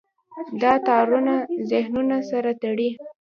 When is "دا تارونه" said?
0.61-1.35